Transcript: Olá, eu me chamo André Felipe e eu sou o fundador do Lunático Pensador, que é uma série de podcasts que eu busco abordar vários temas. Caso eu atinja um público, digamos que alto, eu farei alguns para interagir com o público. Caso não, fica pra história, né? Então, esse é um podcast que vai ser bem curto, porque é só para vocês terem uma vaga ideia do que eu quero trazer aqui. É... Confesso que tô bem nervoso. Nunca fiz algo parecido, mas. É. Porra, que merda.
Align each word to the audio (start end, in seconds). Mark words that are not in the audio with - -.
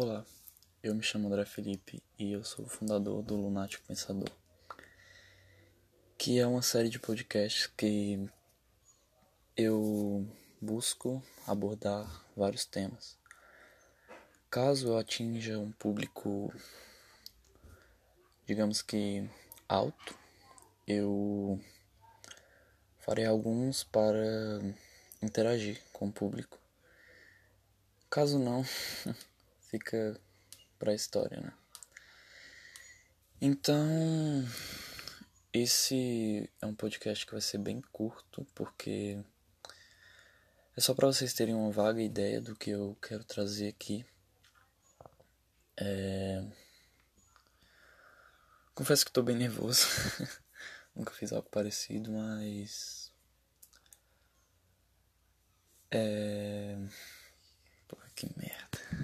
Olá, 0.00 0.24
eu 0.80 0.94
me 0.94 1.02
chamo 1.02 1.26
André 1.26 1.44
Felipe 1.44 2.00
e 2.16 2.30
eu 2.30 2.44
sou 2.44 2.64
o 2.64 2.68
fundador 2.68 3.20
do 3.20 3.34
Lunático 3.34 3.84
Pensador, 3.84 4.30
que 6.16 6.38
é 6.38 6.46
uma 6.46 6.62
série 6.62 6.88
de 6.88 7.00
podcasts 7.00 7.66
que 7.66 8.30
eu 9.56 10.24
busco 10.60 11.20
abordar 11.44 12.24
vários 12.36 12.64
temas. 12.64 13.18
Caso 14.48 14.86
eu 14.86 14.98
atinja 14.98 15.58
um 15.58 15.72
público, 15.72 16.54
digamos 18.46 18.80
que 18.80 19.28
alto, 19.68 20.16
eu 20.86 21.60
farei 23.00 23.26
alguns 23.26 23.82
para 23.82 24.60
interagir 25.20 25.82
com 25.92 26.06
o 26.06 26.12
público. 26.12 26.56
Caso 28.08 28.38
não, 28.38 28.64
fica 29.70 30.20
pra 30.78 30.94
história, 30.94 31.40
né? 31.40 31.52
Então, 33.40 33.86
esse 35.52 36.50
é 36.60 36.66
um 36.66 36.74
podcast 36.74 37.24
que 37.24 37.32
vai 37.32 37.40
ser 37.40 37.58
bem 37.58 37.80
curto, 37.92 38.46
porque 38.54 39.22
é 40.76 40.80
só 40.80 40.94
para 40.94 41.06
vocês 41.06 41.32
terem 41.32 41.54
uma 41.54 41.70
vaga 41.70 42.02
ideia 42.02 42.40
do 42.40 42.56
que 42.56 42.70
eu 42.70 42.96
quero 43.00 43.24
trazer 43.24 43.68
aqui. 43.68 44.04
É... 45.76 46.44
Confesso 48.74 49.04
que 49.04 49.12
tô 49.12 49.22
bem 49.22 49.36
nervoso. 49.36 49.86
Nunca 50.94 51.12
fiz 51.12 51.32
algo 51.32 51.48
parecido, 51.48 52.12
mas. 52.12 53.12
É. 55.90 56.76
Porra, 57.88 58.08
que 58.14 58.26
merda. 58.36 58.67